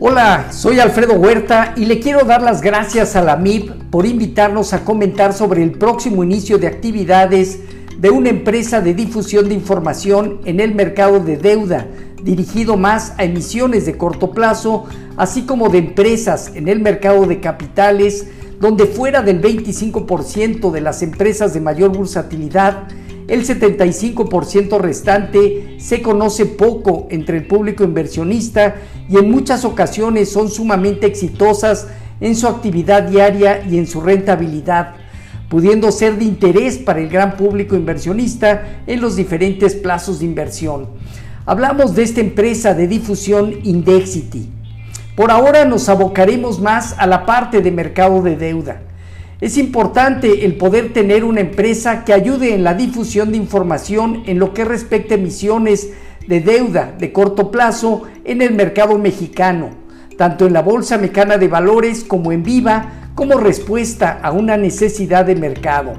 Hola, 0.00 0.52
soy 0.52 0.78
Alfredo 0.78 1.14
Huerta 1.14 1.74
y 1.76 1.84
le 1.84 1.98
quiero 1.98 2.24
dar 2.24 2.40
las 2.40 2.62
gracias 2.62 3.16
a 3.16 3.22
la 3.22 3.34
MIP 3.34 3.72
por 3.90 4.06
invitarnos 4.06 4.72
a 4.72 4.84
comentar 4.84 5.32
sobre 5.32 5.64
el 5.64 5.72
próximo 5.72 6.22
inicio 6.22 6.56
de 6.58 6.68
actividades 6.68 7.58
de 7.98 8.08
una 8.08 8.28
empresa 8.28 8.80
de 8.80 8.94
difusión 8.94 9.48
de 9.48 9.56
información 9.56 10.38
en 10.44 10.60
el 10.60 10.72
mercado 10.72 11.18
de 11.18 11.36
deuda, 11.36 11.88
dirigido 12.22 12.76
más 12.76 13.14
a 13.18 13.24
emisiones 13.24 13.86
de 13.86 13.96
corto 13.96 14.30
plazo, 14.30 14.84
así 15.16 15.42
como 15.46 15.68
de 15.68 15.78
empresas 15.78 16.52
en 16.54 16.68
el 16.68 16.78
mercado 16.78 17.26
de 17.26 17.40
capitales, 17.40 18.28
donde 18.60 18.86
fuera 18.86 19.22
del 19.22 19.42
25% 19.42 20.70
de 20.70 20.80
las 20.80 21.02
empresas 21.02 21.54
de 21.54 21.60
mayor 21.60 21.90
bursatilidad, 21.90 22.86
el 23.28 23.46
75% 23.46 24.80
restante 24.80 25.76
se 25.78 26.00
conoce 26.00 26.46
poco 26.46 27.06
entre 27.10 27.36
el 27.36 27.46
público 27.46 27.84
inversionista 27.84 28.76
y 29.08 29.18
en 29.18 29.30
muchas 29.30 29.66
ocasiones 29.66 30.30
son 30.30 30.50
sumamente 30.50 31.06
exitosas 31.06 31.88
en 32.20 32.34
su 32.34 32.48
actividad 32.48 33.02
diaria 33.02 33.62
y 33.68 33.76
en 33.76 33.86
su 33.86 34.00
rentabilidad, 34.00 34.94
pudiendo 35.50 35.92
ser 35.92 36.16
de 36.16 36.24
interés 36.24 36.78
para 36.78 37.00
el 37.00 37.08
gran 37.10 37.36
público 37.36 37.76
inversionista 37.76 38.80
en 38.86 39.00
los 39.02 39.14
diferentes 39.14 39.74
plazos 39.74 40.20
de 40.20 40.24
inversión. 40.24 40.88
Hablamos 41.44 41.94
de 41.94 42.04
esta 42.04 42.20
empresa 42.20 42.72
de 42.72 42.88
difusión 42.88 43.54
Indexity. 43.62 44.48
Por 45.14 45.30
ahora 45.30 45.66
nos 45.66 45.88
abocaremos 45.90 46.60
más 46.60 46.94
a 46.98 47.06
la 47.06 47.26
parte 47.26 47.60
de 47.60 47.72
mercado 47.72 48.22
de 48.22 48.36
deuda. 48.36 48.87
Es 49.40 49.56
importante 49.56 50.44
el 50.44 50.56
poder 50.56 50.92
tener 50.92 51.22
una 51.22 51.40
empresa 51.40 52.04
que 52.04 52.12
ayude 52.12 52.54
en 52.54 52.64
la 52.64 52.74
difusión 52.74 53.30
de 53.30 53.36
información 53.36 54.24
en 54.26 54.40
lo 54.40 54.52
que 54.52 54.64
respecta 54.64 55.14
a 55.14 55.18
emisiones 55.18 55.90
de 56.26 56.40
deuda 56.40 56.92
de 56.98 57.12
corto 57.12 57.52
plazo 57.52 58.02
en 58.24 58.42
el 58.42 58.52
mercado 58.52 58.98
mexicano, 58.98 59.70
tanto 60.16 60.44
en 60.44 60.52
la 60.52 60.62
Bolsa 60.62 60.98
Mexicana 60.98 61.38
de 61.38 61.46
Valores 61.46 62.02
como 62.02 62.32
en 62.32 62.42
Viva, 62.42 63.10
como 63.14 63.38
respuesta 63.38 64.18
a 64.20 64.32
una 64.32 64.56
necesidad 64.56 65.24
de 65.24 65.36
mercado. 65.36 65.92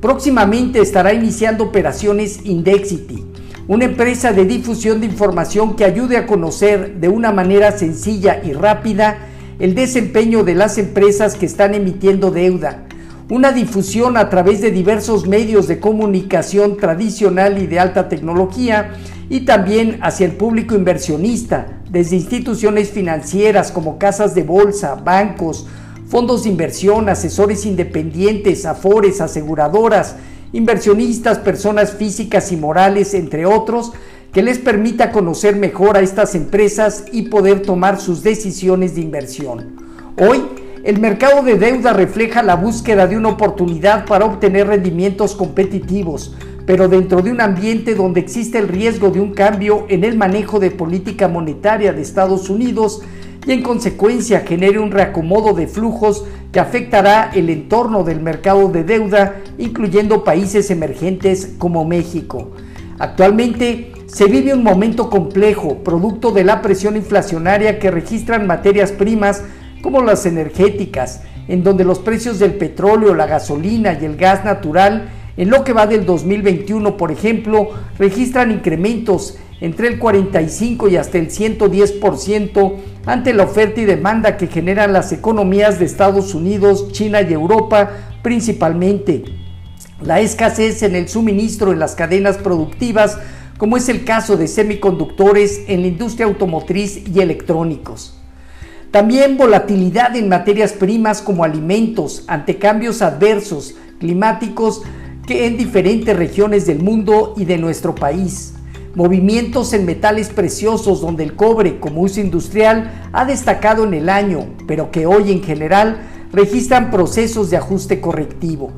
Próximamente 0.00 0.80
estará 0.80 1.12
iniciando 1.12 1.64
operaciones 1.64 2.38
Indexity, 2.44 3.26
una 3.66 3.86
empresa 3.86 4.32
de 4.32 4.44
difusión 4.44 5.00
de 5.00 5.06
información 5.06 5.74
que 5.74 5.84
ayude 5.84 6.16
a 6.16 6.26
conocer 6.28 7.00
de 7.00 7.08
una 7.08 7.32
manera 7.32 7.72
sencilla 7.72 8.40
y 8.44 8.52
rápida 8.52 9.26
el 9.60 9.74
desempeño 9.74 10.42
de 10.42 10.54
las 10.54 10.78
empresas 10.78 11.36
que 11.36 11.44
están 11.44 11.74
emitiendo 11.74 12.30
deuda, 12.30 12.84
una 13.28 13.52
difusión 13.52 14.16
a 14.16 14.30
través 14.30 14.62
de 14.62 14.70
diversos 14.70 15.28
medios 15.28 15.68
de 15.68 15.78
comunicación 15.78 16.78
tradicional 16.78 17.62
y 17.62 17.66
de 17.66 17.78
alta 17.78 18.08
tecnología 18.08 18.94
y 19.28 19.40
también 19.40 19.98
hacia 20.00 20.26
el 20.26 20.32
público 20.32 20.74
inversionista, 20.74 21.78
desde 21.90 22.16
instituciones 22.16 22.90
financieras 22.90 23.70
como 23.70 23.98
casas 23.98 24.34
de 24.34 24.42
bolsa, 24.42 24.94
bancos, 24.94 25.66
fondos 26.08 26.44
de 26.44 26.50
inversión, 26.50 27.08
asesores 27.10 27.66
independientes, 27.66 28.64
afores, 28.64 29.20
aseguradoras, 29.20 30.16
inversionistas, 30.52 31.38
personas 31.38 31.92
físicas 31.92 32.50
y 32.50 32.56
morales, 32.56 33.14
entre 33.14 33.46
otros, 33.46 33.92
que 34.32 34.42
les 34.42 34.58
permita 34.58 35.10
conocer 35.10 35.56
mejor 35.56 35.96
a 35.96 36.00
estas 36.00 36.34
empresas 36.34 37.04
y 37.12 37.22
poder 37.22 37.62
tomar 37.62 38.00
sus 38.00 38.22
decisiones 38.22 38.94
de 38.94 39.00
inversión. 39.00 39.76
Hoy, 40.18 40.42
el 40.84 40.98
mercado 41.00 41.42
de 41.42 41.56
deuda 41.56 41.92
refleja 41.92 42.42
la 42.42 42.56
búsqueda 42.56 43.06
de 43.06 43.16
una 43.16 43.30
oportunidad 43.30 44.06
para 44.06 44.24
obtener 44.24 44.68
rendimientos 44.68 45.34
competitivos, 45.34 46.34
pero 46.64 46.88
dentro 46.88 47.22
de 47.22 47.32
un 47.32 47.40
ambiente 47.40 47.94
donde 47.94 48.20
existe 48.20 48.58
el 48.58 48.68
riesgo 48.68 49.10
de 49.10 49.20
un 49.20 49.32
cambio 49.32 49.86
en 49.88 50.04
el 50.04 50.16
manejo 50.16 50.60
de 50.60 50.70
política 50.70 51.26
monetaria 51.26 51.92
de 51.92 52.00
Estados 52.00 52.48
Unidos 52.48 53.02
y 53.46 53.52
en 53.52 53.62
consecuencia 53.62 54.40
genere 54.40 54.78
un 54.78 54.90
reacomodo 54.90 55.54
de 55.54 55.66
flujos 55.66 56.24
que 56.52 56.60
afectará 56.60 57.30
el 57.34 57.50
entorno 57.50 58.04
del 58.04 58.20
mercado 58.20 58.68
de 58.68 58.84
deuda, 58.84 59.40
incluyendo 59.58 60.24
países 60.24 60.70
emergentes 60.70 61.54
como 61.58 61.84
México. 61.84 62.52
Actualmente, 62.98 63.89
se 64.12 64.26
vive 64.26 64.52
un 64.52 64.64
momento 64.64 65.08
complejo, 65.08 65.78
producto 65.84 66.32
de 66.32 66.42
la 66.42 66.62
presión 66.62 66.96
inflacionaria 66.96 67.78
que 67.78 67.92
registran 67.92 68.46
materias 68.46 68.90
primas 68.90 69.44
como 69.82 70.02
las 70.02 70.26
energéticas, 70.26 71.22
en 71.46 71.62
donde 71.62 71.84
los 71.84 72.00
precios 72.00 72.38
del 72.40 72.54
petróleo, 72.54 73.14
la 73.14 73.26
gasolina 73.26 73.96
y 74.00 74.04
el 74.04 74.16
gas 74.16 74.44
natural, 74.44 75.08
en 75.36 75.48
lo 75.48 75.62
que 75.62 75.72
va 75.72 75.86
del 75.86 76.04
2021, 76.06 76.96
por 76.96 77.12
ejemplo, 77.12 77.70
registran 77.98 78.50
incrementos 78.50 79.38
entre 79.60 79.86
el 79.86 79.98
45 79.98 80.88
y 80.88 80.96
hasta 80.96 81.18
el 81.18 81.30
110% 81.30 82.74
ante 83.06 83.32
la 83.32 83.44
oferta 83.44 83.80
y 83.80 83.84
demanda 83.84 84.36
que 84.36 84.48
generan 84.48 84.92
las 84.92 85.12
economías 85.12 85.78
de 85.78 85.84
Estados 85.84 86.34
Unidos, 86.34 86.90
China 86.92 87.22
y 87.22 87.32
Europa 87.32 87.90
principalmente. 88.22 89.22
La 90.02 90.20
escasez 90.20 90.82
en 90.82 90.96
el 90.96 91.08
suministro 91.08 91.72
en 91.72 91.78
las 91.78 91.94
cadenas 91.94 92.38
productivas 92.38 93.18
como 93.60 93.76
es 93.76 93.90
el 93.90 94.06
caso 94.06 94.38
de 94.38 94.48
semiconductores 94.48 95.64
en 95.68 95.82
la 95.82 95.88
industria 95.88 96.24
automotriz 96.24 97.02
y 97.06 97.20
electrónicos. 97.20 98.14
También 98.90 99.36
volatilidad 99.36 100.16
en 100.16 100.30
materias 100.30 100.72
primas 100.72 101.20
como 101.20 101.44
alimentos 101.44 102.24
ante 102.26 102.56
cambios 102.56 103.02
adversos 103.02 103.74
climáticos 103.98 104.80
que 105.26 105.46
en 105.46 105.58
diferentes 105.58 106.16
regiones 106.16 106.64
del 106.64 106.78
mundo 106.78 107.34
y 107.36 107.44
de 107.44 107.58
nuestro 107.58 107.94
país. 107.94 108.54
Movimientos 108.94 109.74
en 109.74 109.84
metales 109.84 110.30
preciosos 110.30 111.02
donde 111.02 111.24
el 111.24 111.36
cobre 111.36 111.80
como 111.80 112.00
uso 112.00 112.18
industrial 112.18 113.10
ha 113.12 113.26
destacado 113.26 113.84
en 113.84 113.92
el 113.92 114.08
año, 114.08 114.46
pero 114.66 114.90
que 114.90 115.04
hoy 115.04 115.32
en 115.32 115.42
general 115.42 116.00
registran 116.32 116.90
procesos 116.90 117.50
de 117.50 117.58
ajuste 117.58 118.00
correctivo. 118.00 118.72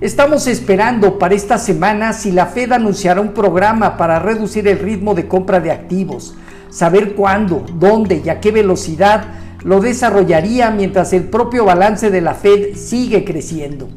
Estamos 0.00 0.46
esperando 0.46 1.18
para 1.18 1.34
esta 1.34 1.58
semana 1.58 2.14
si 2.14 2.32
la 2.32 2.46
Fed 2.46 2.72
anunciará 2.72 3.20
un 3.20 3.34
programa 3.34 3.98
para 3.98 4.18
reducir 4.18 4.66
el 4.66 4.78
ritmo 4.78 5.14
de 5.14 5.28
compra 5.28 5.60
de 5.60 5.70
activos, 5.70 6.34
saber 6.70 7.14
cuándo, 7.14 7.66
dónde 7.74 8.22
y 8.24 8.30
a 8.30 8.40
qué 8.40 8.50
velocidad 8.50 9.24
lo 9.62 9.82
desarrollaría 9.82 10.70
mientras 10.70 11.12
el 11.12 11.24
propio 11.24 11.66
balance 11.66 12.10
de 12.10 12.22
la 12.22 12.32
Fed 12.32 12.76
sigue 12.76 13.26
creciendo. 13.26 13.90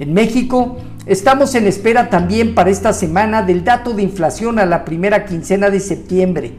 En 0.00 0.12
México, 0.12 0.78
estamos 1.06 1.54
en 1.54 1.68
espera 1.68 2.10
también 2.10 2.56
para 2.56 2.70
esta 2.70 2.92
semana 2.92 3.42
del 3.42 3.62
dato 3.62 3.94
de 3.94 4.02
inflación 4.02 4.58
a 4.58 4.66
la 4.66 4.84
primera 4.84 5.24
quincena 5.24 5.70
de 5.70 5.78
septiembre, 5.78 6.54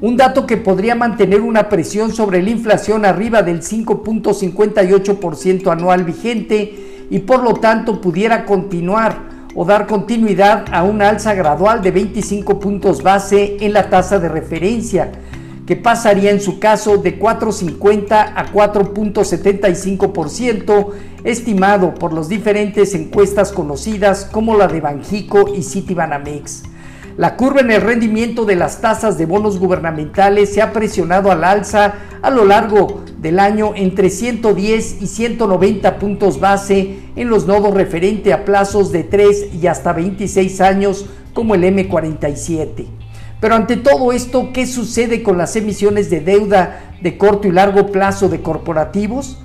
un 0.00 0.16
dato 0.16 0.46
que 0.46 0.56
podría 0.56 0.94
mantener 0.94 1.40
una 1.40 1.68
presión 1.68 2.12
sobre 2.12 2.44
la 2.44 2.50
inflación 2.50 3.06
arriba 3.06 3.42
del 3.42 3.62
5.58% 3.62 5.72
anual 5.72 6.04
vigente 6.04 6.85
y 7.10 7.18
por 7.20 7.42
lo 7.42 7.54
tanto 7.54 7.98
pudiera 8.00 8.44
continuar 8.44 9.34
o 9.54 9.64
dar 9.64 9.86
continuidad 9.86 10.66
a 10.70 10.82
una 10.82 11.08
alza 11.08 11.32
gradual 11.34 11.80
de 11.82 11.90
25 11.90 12.60
puntos 12.60 13.02
base 13.02 13.56
en 13.60 13.72
la 13.72 13.88
tasa 13.88 14.18
de 14.18 14.28
referencia, 14.28 15.12
que 15.66 15.76
pasaría 15.76 16.30
en 16.30 16.42
su 16.42 16.58
caso 16.58 16.98
de 16.98 17.18
4.50 17.18 18.34
a 18.36 18.52
4.75%, 18.52 20.90
estimado 21.24 21.94
por 21.94 22.12
las 22.12 22.28
diferentes 22.28 22.94
encuestas 22.94 23.50
conocidas 23.50 24.28
como 24.30 24.54
la 24.56 24.68
de 24.68 24.80
Banjico 24.80 25.54
y 25.56 25.62
Citibanamex. 25.62 26.64
La 27.16 27.36
curva 27.36 27.62
en 27.62 27.70
el 27.70 27.80
rendimiento 27.80 28.44
de 28.44 28.56
las 28.56 28.82
tasas 28.82 29.16
de 29.16 29.24
bonos 29.24 29.58
gubernamentales 29.58 30.52
se 30.52 30.60
ha 30.60 30.74
presionado 30.74 31.32
al 31.32 31.44
alza 31.44 31.94
a 32.20 32.28
lo 32.28 32.44
largo 32.44 33.05
del 33.18 33.38
año 33.38 33.72
entre 33.74 34.10
110 34.10 35.02
y 35.02 35.06
190 35.06 35.98
puntos 35.98 36.38
base 36.38 36.98
en 37.16 37.28
los 37.28 37.46
nodos 37.46 37.74
referente 37.74 38.32
a 38.32 38.44
plazos 38.44 38.92
de 38.92 39.04
3 39.04 39.54
y 39.60 39.66
hasta 39.66 39.92
26 39.92 40.60
años 40.60 41.06
como 41.32 41.54
el 41.54 41.64
M47. 41.64 42.86
Pero 43.40 43.54
ante 43.54 43.76
todo 43.76 44.12
esto, 44.12 44.50
¿qué 44.52 44.66
sucede 44.66 45.22
con 45.22 45.36
las 45.38 45.56
emisiones 45.56 46.10
de 46.10 46.20
deuda 46.20 46.94
de 47.02 47.18
corto 47.18 47.48
y 47.48 47.52
largo 47.52 47.86
plazo 47.92 48.28
de 48.28 48.40
corporativos? 48.40 49.38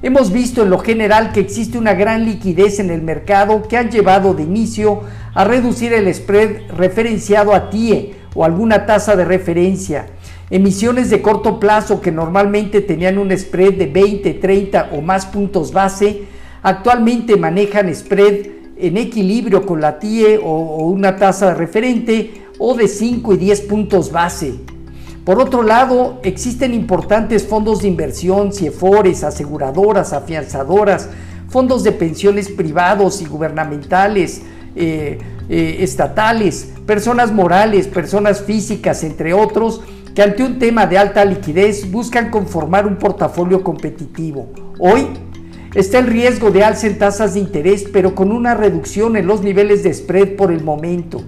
Hemos 0.00 0.30
visto 0.30 0.62
en 0.62 0.70
lo 0.70 0.78
general 0.78 1.32
que 1.32 1.40
existe 1.40 1.76
una 1.76 1.94
gran 1.94 2.24
liquidez 2.24 2.78
en 2.78 2.90
el 2.90 3.02
mercado 3.02 3.62
que 3.66 3.76
han 3.76 3.90
llevado 3.90 4.32
de 4.32 4.44
inicio 4.44 5.00
a 5.34 5.44
reducir 5.44 5.92
el 5.92 6.12
spread 6.14 6.70
referenciado 6.76 7.52
a 7.52 7.68
TIE 7.68 8.14
o 8.34 8.44
alguna 8.44 8.86
tasa 8.86 9.16
de 9.16 9.24
referencia. 9.24 10.06
Emisiones 10.50 11.10
de 11.10 11.20
corto 11.20 11.60
plazo 11.60 12.00
que 12.00 12.10
normalmente 12.10 12.80
tenían 12.80 13.18
un 13.18 13.36
spread 13.36 13.74
de 13.74 13.86
20, 13.86 14.34
30 14.34 14.90
o 14.92 15.02
más 15.02 15.26
puntos 15.26 15.72
base, 15.72 16.22
actualmente 16.62 17.36
manejan 17.36 17.94
spread 17.94 18.46
en 18.78 18.96
equilibrio 18.96 19.66
con 19.66 19.82
la 19.82 19.98
TIE 19.98 20.40
o, 20.42 20.86
una 20.86 21.16
tasa 21.16 21.52
referente 21.52 22.44
o 22.58 22.74
de 22.74 22.88
5 22.88 23.34
y 23.34 23.36
10 23.36 23.60
puntos 23.62 24.10
base. 24.10 24.54
Por 25.22 25.38
otro 25.38 25.62
lado, 25.62 26.20
existen 26.22 26.72
importantes 26.72 27.46
fondos 27.46 27.82
de 27.82 27.88
inversión, 27.88 28.50
CIEFORES, 28.50 29.24
aseguradoras, 29.24 30.14
afianzadoras, 30.14 31.10
fondos 31.50 31.84
de 31.84 31.92
pensiones 31.92 32.48
privados 32.48 33.20
y 33.20 33.26
gubernamentales, 33.26 34.40
eh, 34.74 35.18
eh, 35.50 35.76
estatales, 35.80 36.72
personas 36.86 37.32
morales, 37.32 37.86
personas 37.86 38.42
físicas, 38.42 39.04
entre 39.04 39.34
otros, 39.34 39.82
que 40.18 40.24
ante 40.24 40.42
un 40.42 40.58
tema 40.58 40.84
de 40.84 40.98
alta 40.98 41.24
liquidez 41.24 41.88
buscan 41.92 42.28
conformar 42.28 42.88
un 42.88 42.96
portafolio 42.96 43.62
competitivo. 43.62 44.48
Hoy 44.80 45.06
está 45.76 46.00
el 46.00 46.08
riesgo 46.08 46.50
de 46.50 46.64
alza 46.64 46.88
en 46.88 46.98
tasas 46.98 47.34
de 47.34 47.38
interés, 47.38 47.84
pero 47.92 48.16
con 48.16 48.32
una 48.32 48.56
reducción 48.56 49.14
en 49.14 49.28
los 49.28 49.42
niveles 49.42 49.84
de 49.84 49.94
spread 49.94 50.34
por 50.34 50.50
el 50.50 50.64
momento. 50.64 51.22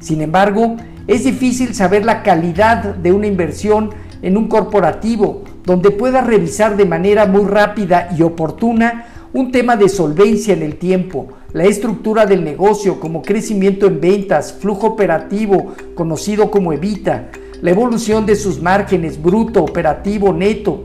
Sin 0.00 0.22
embargo, 0.22 0.76
es 1.06 1.22
difícil 1.22 1.72
saber 1.72 2.04
la 2.04 2.24
calidad 2.24 2.96
de 2.96 3.12
una 3.12 3.28
inversión 3.28 3.90
en 4.22 4.36
un 4.36 4.48
corporativo 4.48 5.44
donde 5.64 5.92
pueda 5.92 6.20
revisar 6.20 6.76
de 6.76 6.84
manera 6.84 7.26
muy 7.26 7.44
rápida 7.44 8.08
y 8.18 8.22
oportuna 8.22 9.06
un 9.32 9.52
tema 9.52 9.76
de 9.76 9.88
solvencia 9.88 10.52
en 10.52 10.62
el 10.62 10.78
tiempo, 10.78 11.28
la 11.52 11.62
estructura 11.62 12.26
del 12.26 12.42
negocio 12.42 12.98
como 12.98 13.22
crecimiento 13.22 13.86
en 13.86 14.00
ventas, 14.00 14.52
flujo 14.52 14.88
operativo 14.88 15.74
conocido 15.94 16.50
como 16.50 16.72
evita, 16.72 17.30
la 17.62 17.70
evolución 17.70 18.26
de 18.26 18.34
sus 18.34 18.60
márgenes 18.60 19.22
bruto, 19.22 19.62
operativo, 19.62 20.32
neto, 20.32 20.82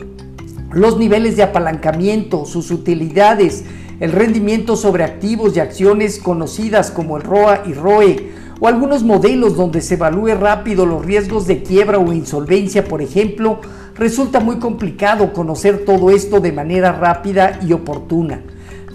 los 0.72 0.98
niveles 0.98 1.36
de 1.36 1.42
apalancamiento, 1.42 2.46
sus 2.46 2.70
utilidades, 2.70 3.66
el 4.00 4.12
rendimiento 4.12 4.76
sobre 4.76 5.04
activos 5.04 5.58
y 5.58 5.60
acciones 5.60 6.20
conocidas 6.20 6.92
como 6.92 7.18
el 7.18 7.24
ROA 7.24 7.64
y 7.66 7.74
ROE, 7.74 8.32
o 8.60 8.68
algunos 8.68 9.04
modelos 9.04 9.56
donde 9.56 9.82
se 9.82 9.96
evalúe 9.96 10.36
rápido 10.36 10.86
los 10.86 11.04
riesgos 11.04 11.48
de 11.48 11.64
quiebra 11.64 11.98
o 11.98 12.14
insolvencia, 12.14 12.84
por 12.84 13.02
ejemplo, 13.02 13.60
resulta 13.96 14.40
muy 14.40 14.58
complicado 14.58 15.34
conocer 15.34 15.84
todo 15.84 16.12
esto 16.12 16.40
de 16.42 16.52
manera 16.52 16.92
rápida 16.92 17.60
y 17.68 17.74
oportuna. 17.74 18.42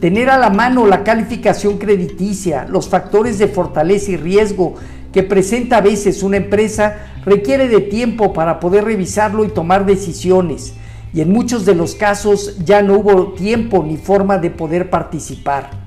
Tener 0.01 0.31
a 0.31 0.39
la 0.39 0.51
mano 0.51 0.87
la 0.87 1.03
calificación 1.03 1.79
crediticia, 1.79 2.65
los 2.69 2.89
factores 2.89 3.39
de 3.39 3.49
fortaleza 3.49 4.13
y 4.13 4.17
riesgo 4.17 4.75
que 5.13 5.23
presenta 5.23 5.79
a 5.79 5.81
veces 5.83 6.23
una 6.23 6.39
empresa 6.39 6.97
requiere 7.25 7.69
de 7.69 7.81
tiempo 7.81 8.33
para 8.33 8.61
poder 8.61 8.85
revisarlo 8.85 9.45
y 9.45 9.49
tomar 9.49 9.87
decisiones. 9.87 10.75
Y 11.15 11.21
en 11.21 11.31
muchos 11.31 11.67
de 11.67 11.75
los 11.75 11.95
casos 11.95 12.57
ya 12.65 12.83
no 12.83 12.95
hubo 12.99 13.33
tiempo 13.35 13.85
ni 13.87 13.97
forma 13.97 14.39
de 14.39 14.51
poder 14.51 14.89
participar. 14.89 15.83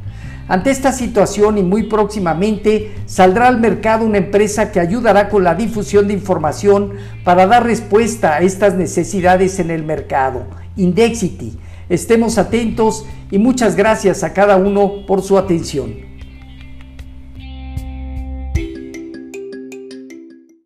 Ante 0.48 0.70
esta 0.70 0.92
situación 0.92 1.58
y 1.58 1.64
muy 1.64 1.84
próximamente 1.84 2.94
saldrá 3.08 3.48
al 3.48 3.60
mercado 3.60 4.06
una 4.06 4.20
empresa 4.20 4.72
que 4.72 4.80
ayudará 4.80 5.30
con 5.30 5.44
la 5.44 5.56
difusión 5.56 6.08
de 6.08 6.14
información 6.14 6.92
para 7.24 7.48
dar 7.48 7.66
respuesta 7.66 8.36
a 8.36 8.42
estas 8.42 8.76
necesidades 8.76 9.58
en 9.58 9.72
el 9.72 9.84
mercado. 9.84 10.46
Indexity. 10.78 11.58
Estemos 11.90 12.38
atentos 12.38 13.06
y 13.32 13.40
muchas 13.40 13.76
gracias 13.76 14.24
a 14.24 14.34
cada 14.34 14.58
uno 14.58 15.06
por 15.08 15.24
su 15.24 15.40
atención. 15.40 16.05